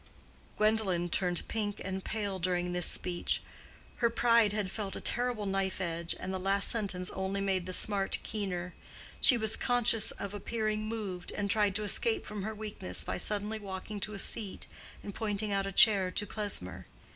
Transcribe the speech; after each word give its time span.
Gwendolen 0.57 1.09
turned 1.09 1.47
pink 1.47 1.79
and 1.85 2.03
pale 2.03 2.39
during 2.39 2.73
this 2.73 2.87
speech. 2.87 3.43
Her 3.97 4.09
pride 4.09 4.51
had 4.51 4.71
felt 4.71 4.95
a 4.95 4.99
terrible 4.99 5.45
knife 5.45 5.79
edge, 5.79 6.15
and 6.19 6.33
the 6.33 6.39
last 6.39 6.69
sentence 6.69 7.11
only 7.11 7.39
made 7.39 7.67
the 7.67 7.71
smart 7.71 8.17
keener. 8.23 8.73
She 9.19 9.37
was 9.37 9.55
conscious 9.55 10.09
of 10.09 10.33
appearing 10.33 10.87
moved, 10.87 11.29
and 11.33 11.51
tried 11.51 11.75
to 11.75 11.83
escape 11.83 12.25
from 12.25 12.41
her 12.41 12.55
weakness 12.55 13.03
by 13.03 13.19
suddenly 13.19 13.59
walking 13.59 13.99
to 13.99 14.15
a 14.15 14.17
seat 14.17 14.65
and 15.03 15.13
pointing 15.13 15.51
out 15.51 15.67
a 15.67 15.71
chair 15.71 16.09
to 16.09 16.25
Klesmer. 16.25 16.87